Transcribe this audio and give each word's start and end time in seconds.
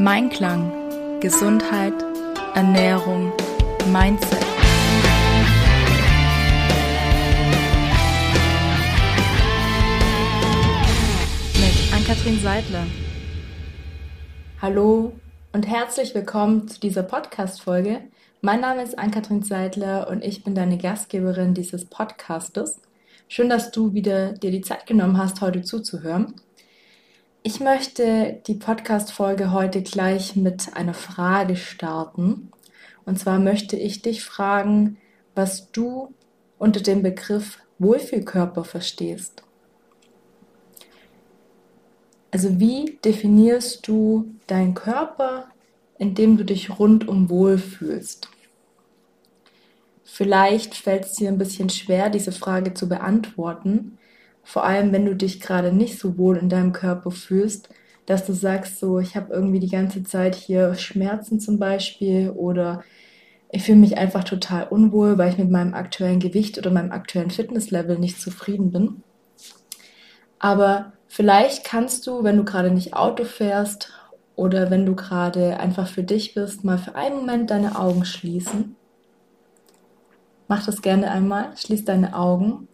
Mein 0.00 0.30
Klang, 0.30 1.18
Gesundheit, 1.18 1.92
Ernährung, 2.54 3.32
Mindset. 3.90 4.38
Mit 11.54 11.92
Ann-Kathrin 11.92 12.38
Seidler. 12.38 12.86
Hallo 14.62 15.14
und 15.52 15.66
herzlich 15.66 16.14
willkommen 16.14 16.68
zu 16.68 16.78
dieser 16.78 17.02
Podcast-Folge. 17.02 18.02
Mein 18.40 18.60
Name 18.60 18.84
ist 18.84 18.96
Ann-Kathrin 18.96 19.42
Seidler 19.42 20.08
und 20.08 20.22
ich 20.22 20.44
bin 20.44 20.54
deine 20.54 20.78
Gastgeberin 20.78 21.54
dieses 21.54 21.86
Podcastes. 21.86 22.80
Schön, 23.26 23.48
dass 23.48 23.72
du 23.72 23.94
wieder 23.94 24.34
dir 24.34 24.52
die 24.52 24.60
Zeit 24.60 24.86
genommen 24.86 25.18
hast, 25.18 25.40
heute 25.40 25.62
zuzuhören. 25.62 26.36
Ich 27.50 27.60
möchte 27.60 28.42
die 28.46 28.56
Podcast-Folge 28.56 29.52
heute 29.52 29.80
gleich 29.80 30.36
mit 30.36 30.76
einer 30.76 30.92
Frage 30.92 31.56
starten. 31.56 32.52
Und 33.06 33.18
zwar 33.18 33.38
möchte 33.38 33.74
ich 33.74 34.02
dich 34.02 34.22
fragen, 34.22 34.98
was 35.34 35.72
du 35.72 36.12
unter 36.58 36.80
dem 36.82 37.02
Begriff 37.02 37.58
Wohlfühlkörper 37.78 38.64
verstehst. 38.64 39.44
Also 42.30 42.60
wie 42.60 42.98
definierst 43.02 43.88
du 43.88 44.30
deinen 44.46 44.74
Körper, 44.74 45.48
indem 45.96 46.36
du 46.36 46.44
dich 46.44 46.78
rundum 46.78 47.30
wohlfühlst? 47.30 48.28
Vielleicht 50.04 50.74
fällt 50.74 51.06
es 51.06 51.14
dir 51.14 51.28
ein 51.28 51.38
bisschen 51.38 51.70
schwer, 51.70 52.10
diese 52.10 52.32
Frage 52.32 52.74
zu 52.74 52.90
beantworten, 52.90 53.96
vor 54.48 54.64
allem 54.64 54.92
wenn 54.92 55.04
du 55.04 55.14
dich 55.14 55.40
gerade 55.40 55.74
nicht 55.74 55.98
so 55.98 56.16
wohl 56.16 56.38
in 56.38 56.48
deinem 56.48 56.72
Körper 56.72 57.10
fühlst, 57.10 57.68
dass 58.06 58.24
du 58.24 58.32
sagst, 58.32 58.80
so, 58.80 58.98
ich 58.98 59.14
habe 59.14 59.30
irgendwie 59.30 59.60
die 59.60 59.68
ganze 59.68 60.04
Zeit 60.04 60.34
hier 60.34 60.74
Schmerzen 60.74 61.38
zum 61.38 61.58
Beispiel 61.58 62.30
oder 62.30 62.82
ich 63.50 63.64
fühle 63.64 63.76
mich 63.76 63.98
einfach 63.98 64.24
total 64.24 64.66
unwohl, 64.68 65.18
weil 65.18 65.30
ich 65.30 65.36
mit 65.36 65.50
meinem 65.50 65.74
aktuellen 65.74 66.18
Gewicht 66.18 66.56
oder 66.56 66.70
meinem 66.70 66.92
aktuellen 66.92 67.28
Fitnesslevel 67.28 67.98
nicht 67.98 68.22
zufrieden 68.22 68.70
bin. 68.72 69.02
Aber 70.38 70.94
vielleicht 71.08 71.64
kannst 71.64 72.06
du, 72.06 72.24
wenn 72.24 72.38
du 72.38 72.44
gerade 72.44 72.70
nicht 72.70 72.94
Auto 72.94 73.24
fährst 73.24 73.92
oder 74.34 74.70
wenn 74.70 74.86
du 74.86 74.96
gerade 74.96 75.60
einfach 75.60 75.88
für 75.88 76.04
dich 76.04 76.32
bist, 76.32 76.64
mal 76.64 76.78
für 76.78 76.94
einen 76.94 77.16
Moment 77.16 77.50
deine 77.50 77.78
Augen 77.78 78.06
schließen. 78.06 78.76
Mach 80.48 80.64
das 80.64 80.80
gerne 80.80 81.10
einmal, 81.10 81.54
schließ 81.54 81.84
deine 81.84 82.16
Augen 82.16 82.66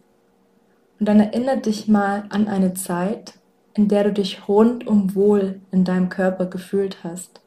und 0.99 1.07
dann 1.07 1.19
erinnere 1.19 1.57
dich 1.57 1.87
mal 1.87 2.23
an 2.29 2.47
eine 2.47 2.73
Zeit, 2.73 3.33
in 3.73 3.87
der 3.87 4.05
du 4.05 4.13
dich 4.13 4.47
rundum 4.47 5.15
wohl 5.15 5.59
in 5.71 5.83
deinem 5.83 6.09
Körper 6.09 6.45
gefühlt 6.45 7.03
hast. 7.03 7.41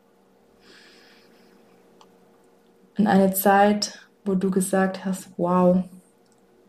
An 2.97 3.07
eine 3.07 3.33
Zeit, 3.33 4.01
wo 4.25 4.35
du 4.35 4.51
gesagt 4.51 5.05
hast, 5.05 5.31
wow, 5.39 5.85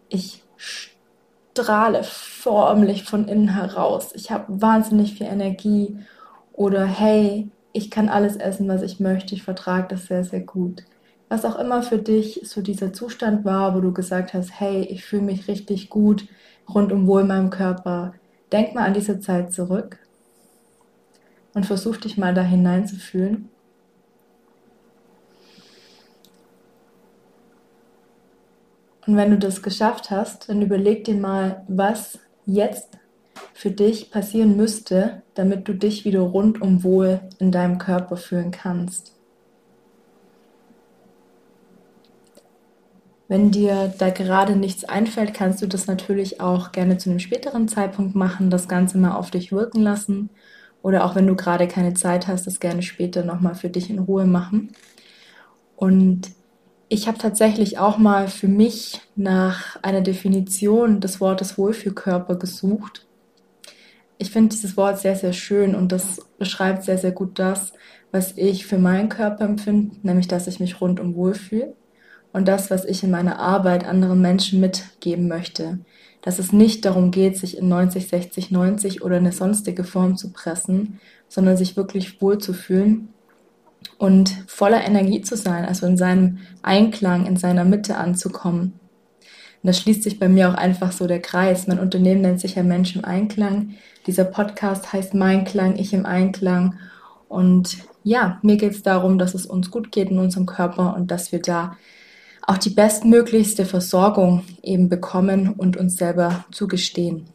ich 0.07 0.43
strahle 0.55 2.03
förmlich 2.03 3.03
von 3.03 3.27
innen 3.27 3.49
heraus. 3.49 4.11
Ich 4.13 4.31
habe 4.31 4.61
wahnsinnig 4.61 5.15
viel 5.15 5.27
Energie. 5.27 5.97
Oder 6.53 6.85
hey, 6.85 7.49
ich 7.73 7.91
kann 7.91 8.07
alles 8.07 8.37
essen, 8.37 8.67
was 8.69 8.81
ich 8.81 8.99
möchte. 8.99 9.35
Ich 9.35 9.43
vertrage 9.43 9.87
das 9.89 10.05
sehr, 10.05 10.23
sehr 10.23 10.41
gut. 10.41 10.83
Was 11.27 11.45
auch 11.45 11.59
immer 11.59 11.83
für 11.83 11.97
dich 11.97 12.41
so 12.43 12.61
dieser 12.61 12.93
Zustand 12.93 13.43
war, 13.43 13.75
wo 13.75 13.81
du 13.81 13.91
gesagt 13.91 14.33
hast, 14.33 14.59
hey, 14.59 14.81
ich 14.83 15.03
fühle 15.03 15.23
mich 15.23 15.47
richtig 15.47 15.89
gut 15.89 16.25
rundum 16.73 17.07
wohl 17.07 17.21
in 17.21 17.27
meinem 17.27 17.49
Körper. 17.49 18.13
Denk 18.51 18.73
mal 18.73 18.85
an 18.85 18.93
diese 18.93 19.19
Zeit 19.19 19.51
zurück 19.51 19.97
und 21.53 21.65
versuch 21.65 21.97
dich 21.97 22.17
mal 22.17 22.33
da 22.33 22.41
hineinzufühlen. 22.41 23.49
Und 29.05 29.17
wenn 29.17 29.31
du 29.31 29.39
das 29.39 29.63
geschafft 29.63 30.11
hast, 30.11 30.49
dann 30.49 30.61
überleg 30.61 31.03
dir 31.03 31.15
mal, 31.15 31.63
was 31.67 32.19
jetzt 32.45 32.97
für 33.53 33.71
dich 33.71 34.11
passieren 34.11 34.55
müsste, 34.55 35.23
damit 35.33 35.67
du 35.67 35.73
dich 35.73 36.05
wieder 36.05 36.19
rundum 36.21 36.83
wohl 36.83 37.21
in 37.39 37.51
deinem 37.51 37.77
Körper 37.79 38.17
fühlen 38.17 38.51
kannst. 38.51 39.18
Wenn 43.29 43.51
dir 43.51 43.93
da 43.95 44.09
gerade 44.09 44.55
nichts 44.55 44.85
einfällt, 44.85 45.35
kannst 45.35 45.61
du 45.61 45.67
das 45.67 45.85
natürlich 45.85 46.41
auch 46.41 46.71
gerne 46.71 46.97
zu 46.97 47.11
einem 47.11 47.19
späteren 47.19 47.67
Zeitpunkt 47.67 48.15
machen, 48.15 48.49
das 48.49 48.67
Ganze 48.67 48.97
mal 48.97 49.11
auf 49.11 49.29
dich 49.29 49.51
wirken 49.51 49.83
lassen. 49.83 50.31
Oder 50.81 51.05
auch 51.05 51.13
wenn 51.13 51.27
du 51.27 51.35
gerade 51.35 51.67
keine 51.67 51.93
Zeit 51.93 52.27
hast, 52.27 52.47
das 52.47 52.59
gerne 52.59 52.81
später 52.81 53.23
nochmal 53.23 53.53
für 53.53 53.69
dich 53.69 53.91
in 53.91 53.99
Ruhe 53.99 54.25
machen. 54.25 54.71
Und 55.75 56.31
ich 56.87 57.07
habe 57.07 57.19
tatsächlich 57.19 57.77
auch 57.77 57.99
mal 57.99 58.27
für 58.29 58.47
mich 58.47 58.99
nach 59.15 59.77
einer 59.83 60.01
Definition 60.01 60.99
des 60.99 61.21
Wortes 61.21 61.55
Wohlfühlkörper 61.55 62.35
gesucht. 62.35 63.05
Ich 64.17 64.31
finde 64.31 64.55
dieses 64.55 64.75
Wort 64.75 64.97
sehr, 64.97 65.15
sehr 65.15 65.33
schön 65.33 65.75
und 65.75 65.91
das 65.91 66.19
beschreibt 66.39 66.83
sehr, 66.83 66.97
sehr 66.97 67.11
gut 67.11 67.37
das, 67.37 67.73
was 68.11 68.35
ich 68.37 68.65
für 68.65 68.79
meinen 68.79 69.07
Körper 69.07 69.45
empfinde, 69.45 69.97
nämlich 70.01 70.27
dass 70.27 70.47
ich 70.47 70.59
mich 70.59 70.81
rundum 70.81 71.13
wohlfühle 71.13 71.75
und 72.33 72.47
das, 72.47 72.69
was 72.69 72.85
ich 72.85 73.03
in 73.03 73.11
meiner 73.11 73.39
Arbeit 73.39 73.85
anderen 73.85 74.21
Menschen 74.21 74.59
mitgeben 74.59 75.27
möchte. 75.27 75.79
Dass 76.21 76.37
es 76.37 76.51
nicht 76.51 76.85
darum 76.85 77.11
geht, 77.11 77.37
sich 77.37 77.57
in 77.57 77.69
90, 77.69 78.07
60, 78.07 78.51
90 78.51 79.01
oder 79.01 79.17
eine 79.17 79.31
sonstige 79.31 79.83
Form 79.83 80.17
zu 80.17 80.31
pressen, 80.31 80.99
sondern 81.27 81.57
sich 81.57 81.77
wirklich 81.77 82.21
wohlzufühlen 82.21 83.09
und 83.97 84.35
voller 84.47 84.83
Energie 84.83 85.21
zu 85.21 85.37
sein, 85.37 85.65
also 85.65 85.85
in 85.85 85.97
seinem 85.97 86.39
Einklang, 86.61 87.25
in 87.25 87.37
seiner 87.37 87.63
Mitte 87.63 87.97
anzukommen. 87.97 88.73
Und 89.61 89.67
das 89.67 89.79
schließt 89.79 90.03
sich 90.03 90.19
bei 90.19 90.29
mir 90.29 90.49
auch 90.49 90.55
einfach 90.55 90.91
so 90.91 91.07
der 91.07 91.21
Kreis. 91.21 91.67
Mein 91.67 91.79
Unternehmen 91.79 92.21
nennt 92.21 92.39
sich 92.39 92.55
ja 92.55 92.63
Mensch 92.63 92.95
im 92.95 93.03
Einklang. 93.03 93.75
Dieser 94.07 94.23
Podcast 94.23 94.93
heißt 94.93 95.13
Mein 95.13 95.43
Klang, 95.43 95.77
ich 95.77 95.93
im 95.93 96.05
Einklang. 96.05 96.75
Und 97.27 97.77
ja, 98.03 98.39
mir 98.41 98.55
geht 98.55 98.71
es 98.71 98.83
darum, 98.83 99.17
dass 99.19 99.33
es 99.33 99.45
uns 99.45 99.69
gut 99.69 99.91
geht 99.91 100.11
in 100.11 100.19
unserem 100.19 100.45
Körper 100.45 100.95
und 100.95 101.11
dass 101.11 101.31
wir 101.33 101.41
da 101.41 101.75
auch 102.49 102.57
die 102.57 102.71
bestmöglichste 102.71 103.63
Versorgung 103.63 104.43
eben 104.63 104.89
bekommen 104.89 105.53
und 105.53 105.77
uns 105.77 105.97
selber 105.97 106.45
zugestehen. 106.49 107.27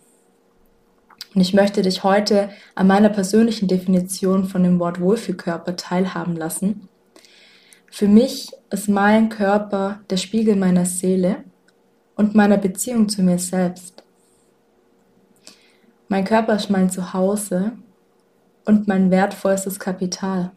Und 1.33 1.41
ich 1.41 1.55
möchte 1.55 1.83
dich 1.83 2.03
heute 2.03 2.51
an 2.75 2.89
meiner 2.89 3.11
persönlichen 3.11 3.69
Definition 3.69 4.45
von 4.45 4.65
dem 4.65 4.81
Wort 4.81 5.01
Wohlfühlkörper 5.01 5.77
teilhaben 5.77 6.35
lassen. 6.35 6.89
Für 7.87 8.09
mich 8.09 8.51
ist 8.71 8.89
mein 8.89 9.29
Körper 9.29 10.01
der 10.11 10.17
Spiegel 10.17 10.57
meiner 10.57 10.85
Seele 10.85 11.45
und 12.17 12.35
meiner 12.35 12.57
Beziehung 12.57 13.09
zu 13.09 13.23
mir 13.23 13.39
selbst. 13.39 14.03
Mein 16.09 16.25
Körper 16.25 16.57
ist 16.57 16.71
mein 16.71 16.91
Zuhause 16.91 17.71
und 18.65 18.89
mein 18.89 19.13
wertvollstes 19.13 19.79
Kapital. 19.79 20.51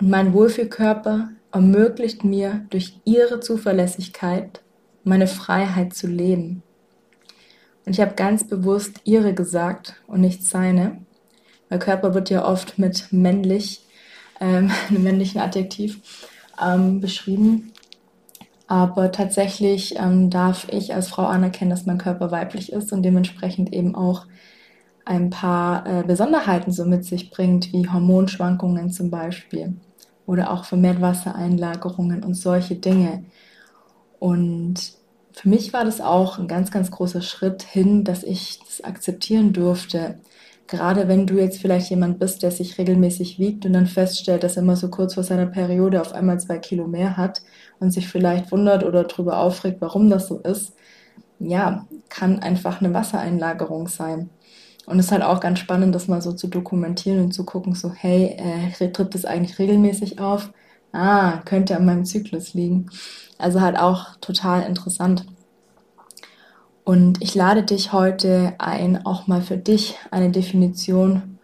Und 0.00 0.08
mein 0.08 0.32
Wohlfühlkörper 0.32 1.28
ermöglicht 1.54 2.24
mir 2.24 2.66
durch 2.70 2.98
ihre 3.04 3.38
Zuverlässigkeit 3.38 4.60
meine 5.04 5.28
Freiheit 5.28 5.94
zu 5.94 6.08
leben. 6.08 6.62
Und 7.86 7.92
ich 7.92 8.00
habe 8.00 8.14
ganz 8.14 8.46
bewusst 8.46 9.00
ihre 9.04 9.34
gesagt 9.34 10.02
und 10.08 10.20
nicht 10.20 10.42
seine. 10.42 10.98
Weil 11.68 11.78
Körper 11.78 12.12
wird 12.12 12.28
ja 12.28 12.44
oft 12.44 12.78
mit 12.78 13.12
männlich, 13.12 13.86
ähm, 14.40 14.72
einem 14.88 15.04
männlichen 15.04 15.40
Adjektiv 15.40 16.00
ähm, 16.60 17.00
beschrieben. 17.00 17.72
Aber 18.66 19.12
tatsächlich 19.12 19.94
ähm, 19.96 20.30
darf 20.30 20.66
ich 20.70 20.92
als 20.92 21.08
Frau 21.08 21.26
anerkennen, 21.26 21.70
dass 21.70 21.86
mein 21.86 21.98
Körper 21.98 22.32
weiblich 22.32 22.72
ist 22.72 22.92
und 22.92 23.02
dementsprechend 23.02 23.72
eben 23.72 23.94
auch 23.94 24.26
ein 25.04 25.30
paar 25.30 25.86
äh, 25.86 26.02
Besonderheiten 26.02 26.72
so 26.72 26.84
mit 26.84 27.04
sich 27.04 27.30
bringt, 27.30 27.72
wie 27.72 27.88
Hormonschwankungen 27.88 28.90
zum 28.90 29.10
Beispiel 29.10 29.74
oder 30.26 30.50
auch 30.50 30.64
vermehrt 30.64 31.00
Wassereinlagerungen 31.00 32.22
und 32.24 32.34
solche 32.34 32.76
Dinge. 32.76 33.24
Und 34.18 34.94
für 35.32 35.48
mich 35.48 35.72
war 35.72 35.84
das 35.84 36.00
auch 36.00 36.38
ein 36.38 36.48
ganz, 36.48 36.70
ganz 36.70 36.90
großer 36.90 37.22
Schritt 37.22 37.62
hin, 37.62 38.04
dass 38.04 38.22
ich 38.22 38.60
das 38.60 38.82
akzeptieren 38.82 39.52
durfte. 39.52 40.18
Gerade 40.66 41.08
wenn 41.08 41.26
du 41.26 41.34
jetzt 41.34 41.60
vielleicht 41.60 41.90
jemand 41.90 42.18
bist, 42.18 42.42
der 42.42 42.50
sich 42.50 42.78
regelmäßig 42.78 43.38
wiegt 43.38 43.66
und 43.66 43.74
dann 43.74 43.86
feststellt, 43.86 44.44
dass 44.44 44.56
er 44.56 44.62
immer 44.62 44.76
so 44.76 44.88
kurz 44.88 45.14
vor 45.14 45.22
seiner 45.22 45.46
Periode 45.46 46.00
auf 46.00 46.12
einmal 46.14 46.40
zwei 46.40 46.58
Kilo 46.58 46.86
mehr 46.86 47.16
hat 47.16 47.42
und 47.80 47.90
sich 47.90 48.08
vielleicht 48.08 48.50
wundert 48.50 48.84
oder 48.84 49.04
darüber 49.04 49.38
aufregt, 49.38 49.80
warum 49.80 50.08
das 50.08 50.28
so 50.28 50.38
ist, 50.38 50.72
ja, 51.38 51.86
kann 52.08 52.38
einfach 52.38 52.80
eine 52.80 52.94
Wassereinlagerung 52.94 53.88
sein. 53.88 54.30
Und 54.86 54.98
es 54.98 55.06
ist 55.06 55.12
halt 55.12 55.22
auch 55.22 55.40
ganz 55.40 55.58
spannend, 55.58 55.94
das 55.94 56.08
mal 56.08 56.20
so 56.20 56.32
zu 56.32 56.48
dokumentieren 56.48 57.24
und 57.24 57.32
zu 57.32 57.44
gucken, 57.44 57.74
so, 57.74 57.92
hey, 57.92 58.36
äh, 58.38 58.90
tritt 58.90 59.14
das 59.14 59.24
eigentlich 59.24 59.58
regelmäßig 59.58 60.20
auf? 60.20 60.50
Ah, 60.92 61.38
könnte 61.44 61.76
an 61.76 61.86
meinem 61.86 62.04
Zyklus 62.04 62.54
liegen. 62.54 62.90
Also 63.38 63.60
halt 63.60 63.78
auch 63.78 64.16
total 64.20 64.62
interessant. 64.62 65.26
Und 66.84 67.22
ich 67.22 67.34
lade 67.34 67.62
dich 67.62 67.92
heute 67.92 68.54
ein, 68.58 69.06
auch 69.06 69.26
mal 69.26 69.40
für 69.40 69.56
dich 69.56 69.96
eine 70.10 70.30
Definition 70.30 71.34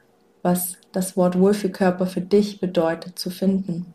was 0.42 0.76
das 0.92 1.16
Wort 1.16 1.38
Wohlfühlkörper 1.38 2.06
für 2.06 2.20
dich 2.20 2.60
bedeutet, 2.60 3.18
zu 3.18 3.30
finden. 3.30 3.92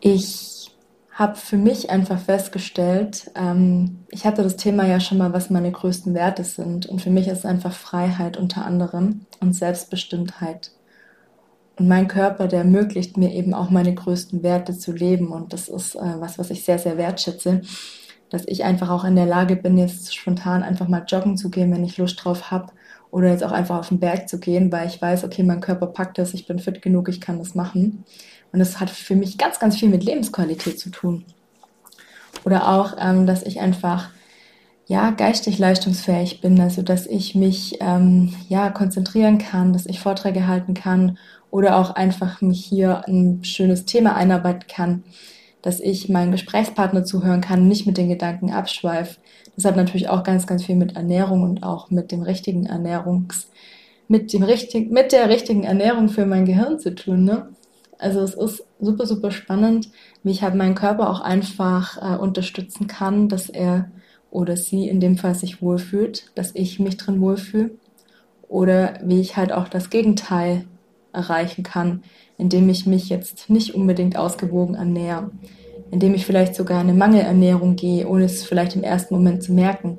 Ich 0.00 0.70
habe 1.14 1.36
für 1.36 1.56
mich 1.56 1.90
einfach 1.90 2.18
festgestellt, 2.18 3.30
ähm, 3.36 4.04
ich 4.10 4.26
hatte 4.26 4.42
das 4.42 4.56
Thema 4.56 4.84
ja 4.84 4.98
schon 4.98 5.18
mal, 5.18 5.32
was 5.32 5.48
meine 5.48 5.70
größten 5.70 6.12
Werte 6.12 6.42
sind. 6.42 6.86
Und 6.86 7.00
für 7.00 7.10
mich 7.10 7.28
ist 7.28 7.46
einfach 7.46 7.72
Freiheit 7.72 8.36
unter 8.36 8.66
anderem 8.66 9.26
und 9.40 9.54
Selbstbestimmtheit. 9.54 10.72
Und 11.76 11.86
mein 11.86 12.08
Körper, 12.08 12.48
der 12.48 12.60
ermöglicht 12.60 13.16
mir 13.16 13.32
eben 13.32 13.54
auch 13.54 13.70
meine 13.70 13.94
größten 13.94 14.42
Werte 14.42 14.76
zu 14.76 14.92
leben. 14.92 15.28
Und 15.28 15.52
das 15.52 15.68
ist 15.68 15.94
äh, 15.94 16.20
was, 16.20 16.38
was 16.38 16.50
ich 16.50 16.64
sehr, 16.64 16.80
sehr 16.80 16.98
wertschätze, 16.98 17.62
dass 18.30 18.42
ich 18.46 18.64
einfach 18.64 18.90
auch 18.90 19.04
in 19.04 19.14
der 19.14 19.26
Lage 19.26 19.54
bin, 19.54 19.78
jetzt 19.78 20.14
spontan 20.14 20.64
einfach 20.64 20.88
mal 20.88 21.04
joggen 21.06 21.36
zu 21.36 21.48
gehen, 21.48 21.72
wenn 21.72 21.84
ich 21.84 21.96
Lust 21.96 22.24
drauf 22.24 22.50
habe. 22.50 22.72
Oder 23.14 23.30
jetzt 23.30 23.44
auch 23.44 23.52
einfach 23.52 23.78
auf 23.78 23.90
den 23.90 24.00
Berg 24.00 24.28
zu 24.28 24.40
gehen, 24.40 24.72
weil 24.72 24.88
ich 24.88 25.00
weiß, 25.00 25.22
okay, 25.22 25.44
mein 25.44 25.60
Körper 25.60 25.86
packt 25.86 26.18
das, 26.18 26.34
ich 26.34 26.48
bin 26.48 26.58
fit 26.58 26.82
genug, 26.82 27.08
ich 27.08 27.20
kann 27.20 27.38
das 27.38 27.54
machen. 27.54 28.02
Und 28.52 28.58
das 28.58 28.80
hat 28.80 28.90
für 28.90 29.14
mich 29.14 29.38
ganz, 29.38 29.60
ganz 29.60 29.76
viel 29.76 29.88
mit 29.88 30.02
Lebensqualität 30.02 30.80
zu 30.80 30.90
tun. 30.90 31.24
Oder 32.44 32.68
auch, 32.68 32.96
ähm, 32.98 33.24
dass 33.24 33.44
ich 33.44 33.60
einfach 33.60 34.10
ja, 34.88 35.10
geistig 35.10 35.60
leistungsfähig 35.60 36.40
bin, 36.40 36.60
also 36.60 36.82
dass 36.82 37.06
ich 37.06 37.36
mich 37.36 37.76
ähm, 37.78 38.34
ja, 38.48 38.70
konzentrieren 38.70 39.38
kann, 39.38 39.72
dass 39.72 39.86
ich 39.86 40.00
Vorträge 40.00 40.48
halten 40.48 40.74
kann 40.74 41.16
oder 41.52 41.76
auch 41.76 41.90
einfach 41.94 42.40
mich 42.40 42.64
hier 42.64 43.06
ein 43.06 43.44
schönes 43.44 43.84
Thema 43.84 44.16
einarbeiten 44.16 44.66
kann, 44.66 45.04
dass 45.64 45.80
ich 45.80 46.10
meinen 46.10 46.30
Gesprächspartner 46.30 47.04
zuhören 47.04 47.40
kann, 47.40 47.68
nicht 47.68 47.86
mit 47.86 47.96
den 47.96 48.10
Gedanken 48.10 48.50
abschweife. 48.50 49.16
Das 49.56 49.64
hat 49.64 49.76
natürlich 49.76 50.10
auch 50.10 50.22
ganz, 50.22 50.46
ganz 50.46 50.62
viel 50.62 50.76
mit 50.76 50.94
Ernährung 50.94 51.42
und 51.42 51.62
auch 51.62 51.90
mit 51.90 52.12
dem 52.12 52.20
richtigen 52.20 52.66
Ernährungs, 52.66 53.48
mit 54.06 54.34
dem 54.34 54.42
richtigen, 54.42 54.92
mit 54.92 55.12
der 55.12 55.30
richtigen 55.30 55.64
Ernährung 55.64 56.10
für 56.10 56.26
mein 56.26 56.44
Gehirn 56.44 56.78
zu 56.78 56.94
tun. 56.94 57.24
Ne? 57.24 57.48
Also 57.96 58.20
es 58.20 58.34
ist 58.34 58.66
super, 58.78 59.06
super 59.06 59.30
spannend, 59.30 59.88
wie 60.22 60.32
ich 60.32 60.42
halt 60.42 60.54
meinen 60.54 60.74
Körper 60.74 61.08
auch 61.08 61.20
einfach 61.20 61.96
äh, 61.96 62.18
unterstützen 62.18 62.86
kann, 62.86 63.30
dass 63.30 63.48
er 63.48 63.90
oder 64.30 64.58
sie 64.58 64.86
in 64.86 65.00
dem 65.00 65.16
Fall 65.16 65.34
sich 65.34 65.62
wohlfühlt, 65.62 66.30
dass 66.34 66.54
ich 66.54 66.78
mich 66.78 66.98
drin 66.98 67.22
wohlfühle. 67.22 67.70
Oder 68.48 68.98
wie 69.02 69.20
ich 69.20 69.38
halt 69.38 69.50
auch 69.50 69.68
das 69.68 69.88
Gegenteil 69.88 70.66
erreichen 71.14 71.62
kann, 71.62 72.02
indem 72.36 72.68
ich 72.68 72.86
mich 72.86 73.08
jetzt 73.08 73.48
nicht 73.50 73.74
unbedingt 73.74 74.16
ausgewogen 74.16 74.74
ernähre, 74.74 75.30
indem 75.90 76.14
ich 76.14 76.26
vielleicht 76.26 76.54
sogar 76.54 76.80
eine 76.80 76.94
Mangelernährung 76.94 77.76
gehe, 77.76 78.08
ohne 78.08 78.24
es 78.24 78.44
vielleicht 78.44 78.76
im 78.76 78.82
ersten 78.82 79.14
Moment 79.14 79.42
zu 79.42 79.52
merken. 79.52 79.98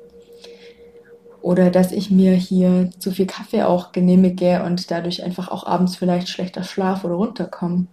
Oder 1.40 1.70
dass 1.70 1.92
ich 1.92 2.10
mir 2.10 2.32
hier 2.32 2.90
zu 2.98 3.12
viel 3.12 3.26
Kaffee 3.26 3.62
auch 3.62 3.92
genehmige 3.92 4.64
und 4.64 4.90
dadurch 4.90 5.22
einfach 5.22 5.48
auch 5.48 5.64
abends 5.64 5.96
vielleicht 5.96 6.28
schlechter 6.28 6.64
Schlaf 6.64 7.04
oder 7.04 7.14
runterkomme. 7.14 7.86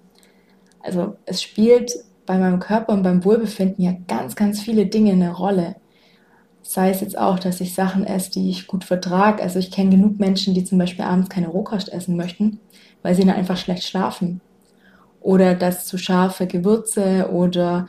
Also 0.81 1.15
es 1.25 1.41
spielt 1.41 1.93
bei 2.25 2.37
meinem 2.37 2.59
Körper 2.59 2.93
und 2.93 3.03
beim 3.03 3.23
Wohlbefinden 3.23 3.83
ja 3.83 3.93
ganz, 4.07 4.35
ganz 4.35 4.61
viele 4.61 4.85
Dinge 4.85 5.11
eine 5.11 5.31
Rolle. 5.31 5.75
Sei 6.61 6.89
es 6.89 7.01
jetzt 7.01 7.17
auch, 7.17 7.39
dass 7.39 7.61
ich 7.61 7.73
Sachen 7.73 8.05
esse, 8.05 8.31
die 8.31 8.49
ich 8.49 8.67
gut 8.67 8.85
vertrage. 8.85 9.43
Also 9.43 9.59
ich 9.59 9.69
kenne 9.71 9.91
genug 9.91 10.19
Menschen, 10.19 10.53
die 10.53 10.63
zum 10.63 10.77
Beispiel 10.77 11.05
abends 11.05 11.29
keine 11.29 11.47
Rohkost 11.47 11.91
essen 11.91 12.15
möchten, 12.15 12.59
weil 13.03 13.13
sie 13.13 13.23
dann 13.23 13.35
einfach 13.35 13.57
schlecht 13.57 13.83
schlafen. 13.83 14.41
Oder 15.21 15.53
dass 15.55 15.85
zu 15.85 15.97
scharfe 15.97 16.47
Gewürze 16.47 17.29
oder 17.31 17.87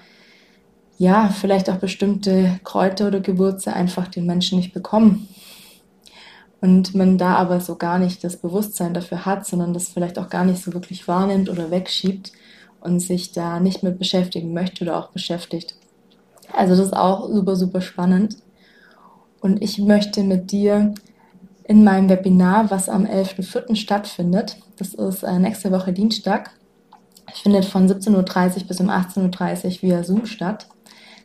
ja, 0.99 1.28
vielleicht 1.28 1.70
auch 1.70 1.76
bestimmte 1.76 2.61
Kräuter 2.62 3.08
oder 3.08 3.20
Gewürze 3.20 3.72
einfach 3.72 4.06
den 4.06 4.26
Menschen 4.26 4.58
nicht 4.58 4.72
bekommen 4.72 5.28
und 6.61 6.94
man 6.94 7.19
da 7.19 7.34
aber 7.34 7.61
so 7.61 7.76
gar 7.76 7.99
nicht 7.99 8.25
das 8.25 8.37
Bewusstsein 8.37 8.94
dafür 8.94 9.26
hat, 9.26 9.44
sondern 9.46 9.75
das 9.75 9.88
vielleicht 9.88 10.19
auch 10.19 10.31
gar 10.31 10.44
nicht 10.44 10.62
so 10.62 10.72
wirklich 10.72 11.06
wahrnimmt 11.08 11.50
oder 11.50 11.70
wegschiebt 11.70 12.32
und 12.81 13.00
sich 13.00 13.32
da 13.32 13.60
nicht 13.60 13.82
mit 13.82 13.99
beschäftigen 13.99 14.55
möchte 14.55 14.84
oder 14.84 14.99
auch 14.99 15.08
beschäftigt. 15.10 15.76
Also 16.52 16.76
das 16.76 16.87
ist 16.87 16.96
auch 16.96 17.28
super, 17.28 17.56
super 17.56 17.81
spannend. 17.81 18.38
Und 19.43 19.62
ich 19.62 19.78
möchte 19.78 20.22
mit 20.22 20.52
dir 20.52 20.94
in 21.64 21.82
meinem 21.82 22.08
Webinar, 22.08 22.70
was 22.70 22.88
am 22.88 23.05
11.04. 23.06 23.75
stattfindet, 23.76 24.58
das 24.76 24.94
ist 24.94 25.22
äh, 25.22 25.38
nächste 25.38 25.72
Woche 25.72 25.93
Dienstag, 25.93 26.50
findet 27.32 27.64
von 27.64 27.88
17.30 27.88 28.62
Uhr 28.62 28.69
bis 28.69 28.81
um 28.81 28.90
18.30 28.90 29.64
Uhr 29.64 29.82
via 29.82 30.05
Zoom 30.05 30.26
statt, 30.26 30.69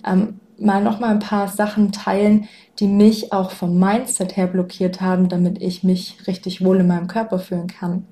ähm, 0.05 0.39
mal 0.57 0.81
noch 0.81 0.99
mal 0.99 1.11
ein 1.11 1.19
paar 1.19 1.47
Sachen 1.47 1.91
teilen, 1.91 2.47
die 2.79 2.87
mich 2.87 3.33
auch 3.33 3.51
vom 3.51 3.77
Mindset 3.79 4.37
her 4.37 4.47
blockiert 4.47 5.01
haben, 5.01 5.29
damit 5.29 5.61
ich 5.61 5.83
mich 5.83 6.17
richtig 6.27 6.63
wohl 6.63 6.79
in 6.79 6.87
meinem 6.87 7.07
Körper 7.07 7.39
fühlen 7.39 7.67
kann. 7.67 8.05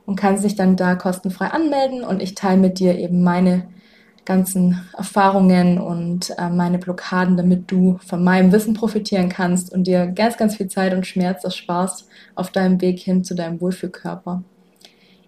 und 0.06 0.16
kannst 0.16 0.46
dich 0.46 0.56
dann 0.56 0.78
da 0.78 0.96
kostenfrei 0.96 1.48
anmelden 1.48 2.04
und 2.04 2.22
ich 2.22 2.36
teile 2.36 2.58
mit 2.58 2.80
dir 2.80 2.98
eben 2.98 3.22
meine 3.24 3.68
ganzen 4.28 4.86
Erfahrungen 4.96 5.80
und 5.80 6.38
äh, 6.38 6.50
meine 6.50 6.78
Blockaden, 6.78 7.38
damit 7.38 7.72
du 7.72 7.98
von 8.06 8.22
meinem 8.22 8.52
Wissen 8.52 8.74
profitieren 8.74 9.30
kannst 9.30 9.72
und 9.72 9.88
dir 9.88 10.06
ganz, 10.08 10.36
ganz 10.36 10.58
viel 10.58 10.68
Zeit 10.68 10.94
und 10.94 11.08
Schmerz 11.08 11.46
ersparst 11.46 12.08
auf 12.36 12.52
deinem 12.52 12.82
Weg 12.82 13.00
hin 13.00 13.24
zu 13.24 13.36
deinem 13.36 13.62
Wohlfühlkörper. 13.62 14.44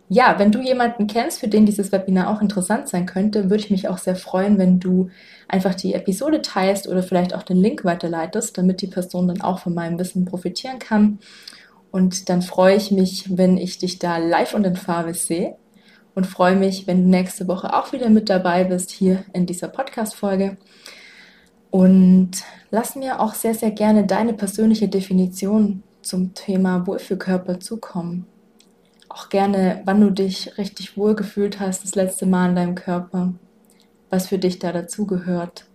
Ja, 0.10 0.36
wenn 0.38 0.52
du 0.52 0.60
jemanden 0.60 1.08
kennst, 1.08 1.40
für 1.40 1.48
den 1.48 1.66
dieses 1.66 1.92
Webinar 1.94 2.30
auch 2.30 2.42
interessant 2.42 2.90
sein 2.90 3.06
könnte, 3.06 3.50
würde 3.50 3.64
ich 3.64 3.72
mich 3.72 3.88
auch 3.88 4.00
sehr 4.00 4.18
freuen, 4.18 4.58
wenn 4.58 4.82
du 4.82 5.10
einfach 5.48 5.76
die 5.76 5.94
Episode 5.94 6.42
teilst 6.42 6.88
oder 6.88 7.02
vielleicht 7.02 7.34
auch 7.34 7.44
den 7.44 7.58
Link 7.58 7.86
weiterleitest, 7.86 8.58
damit 8.58 8.82
die 8.82 8.88
Person 8.88 9.30
dann 9.30 9.42
auch 9.42 9.60
von 9.60 9.74
meinem 9.74 9.98
Wissen 9.98 10.26
profitieren 10.26 10.80
kann. 10.80 11.20
Und 11.92 12.28
dann 12.28 12.42
freue 12.42 12.76
ich 12.76 12.92
mich, 12.92 13.38
wenn 13.38 13.58
ich 13.58 13.78
dich 13.78 13.98
da 13.98 14.18
live 14.18 14.54
und 14.56 14.66
in 14.66 14.76
Farbe 14.76 15.14
sehe 15.14 15.56
und 16.16 16.28
freue 16.28 16.56
mich, 16.56 16.88
wenn 16.88 17.04
du 17.04 17.10
nächste 17.10 17.48
Woche 17.48 17.74
auch 17.76 17.92
wieder 17.92 18.10
mit 18.10 18.30
dabei 18.30 18.64
bist 18.64 18.92
hier 18.92 19.24
in 19.34 19.46
dieser 19.46 19.68
Podcast-Folge. 19.68 20.58
Und 21.72 22.32
lass 22.72 22.96
mir 22.96 23.20
auch 23.20 23.34
sehr, 23.34 23.54
sehr 23.54 23.72
gerne 23.72 24.06
deine 24.06 24.34
persönliche 24.34 24.88
Definition 24.88 25.84
zum 26.02 26.34
Thema 26.34 26.88
Wohlfühlkörper 26.88 27.60
zukommen 27.60 28.26
auch 29.10 29.30
gerne, 29.30 29.82
wann 29.86 30.02
du 30.02 30.12
dich 30.12 30.58
richtig 30.58 30.96
wohl 30.96 31.16
gefühlt 31.16 31.60
hast, 31.60 31.84
das 31.84 31.96
letzte 31.96 32.26
Mal 32.26 32.50
in 32.50 32.56
deinem 32.56 32.76
Körper, 32.76 33.34
was 34.10 34.28
für 34.28 34.38
dich 34.38 34.60
da 34.60 34.72
dazugehört. 34.72 35.66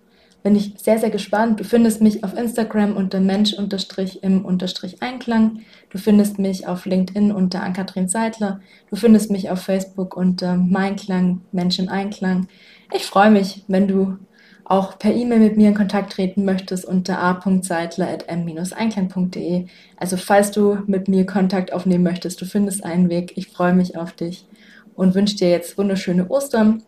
Bin 0.44 0.54
ich 0.56 0.74
sehr, 0.76 0.98
sehr 0.98 1.08
gespannt. 1.08 1.58
Du 1.58 1.64
findest 1.64 2.02
mich 2.02 2.22
auf 2.22 2.36
Instagram 2.36 2.98
unter 2.98 3.18
Mensch-im-Einklang. 3.18 5.60
Du 5.88 5.96
findest 5.96 6.38
mich 6.38 6.66
auf 6.66 6.84
LinkedIn 6.84 7.32
unter 7.32 7.62
Ann-Kathrin 7.62 8.08
Seidler. 8.08 8.60
Du 8.90 8.96
findest 8.96 9.30
mich 9.30 9.48
auf 9.48 9.62
Facebook 9.62 10.14
unter 10.14 10.56
Meinklang, 10.56 11.40
Mensch 11.50 11.78
im 11.78 11.88
Einklang. 11.88 12.46
Ich 12.92 13.06
freue 13.06 13.30
mich, 13.30 13.64
wenn 13.68 13.88
du 13.88 14.18
auch 14.64 14.98
per 14.98 15.14
E-Mail 15.14 15.40
mit 15.40 15.56
mir 15.56 15.68
in 15.68 15.74
Kontakt 15.74 16.12
treten 16.12 16.44
möchtest 16.44 16.84
unter 16.84 17.22
a.seidler.m-einklang.de. 17.22 19.64
Also 19.96 20.18
falls 20.18 20.50
du 20.50 20.76
mit 20.86 21.08
mir 21.08 21.24
Kontakt 21.24 21.72
aufnehmen 21.72 22.04
möchtest, 22.04 22.42
du 22.42 22.44
findest 22.44 22.84
einen 22.84 23.08
Weg. 23.08 23.32
Ich 23.36 23.48
freue 23.48 23.72
mich 23.72 23.96
auf 23.96 24.12
dich 24.12 24.46
und 24.94 25.14
wünsche 25.14 25.36
dir 25.36 25.48
jetzt 25.48 25.78
wunderschöne 25.78 26.28
Ostern. 26.28 26.82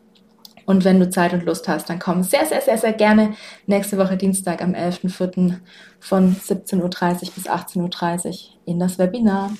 Und 0.66 0.84
wenn 0.84 1.00
du 1.00 1.08
Zeit 1.08 1.32
und 1.32 1.44
Lust 1.44 1.68
hast, 1.68 1.88
dann 1.88 1.98
komm 1.98 2.22
sehr, 2.22 2.44
sehr, 2.44 2.60
sehr, 2.60 2.76
sehr 2.76 2.92
gerne 2.92 3.34
nächste 3.66 3.96
Woche 3.96 4.16
Dienstag 4.16 4.62
am 4.62 4.72
11.04. 4.72 5.54
von 6.00 6.36
17.30 6.36 6.82
Uhr 6.82 6.90
bis 7.34 7.48
18.30 7.48 8.26
Uhr 8.26 8.34
in 8.66 8.80
das 8.80 8.98
Webinar. 8.98 9.52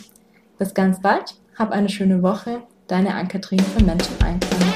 Bis 0.58 0.74
ganz 0.74 1.00
bald, 1.00 1.36
hab 1.56 1.70
eine 1.70 1.88
schöne 1.88 2.22
Woche. 2.22 2.62
Deine 2.88 3.14
Ann-Kathrin 3.14 3.60
von 3.60 3.86
Menschen 3.86 4.14
Einklang. 4.22 4.75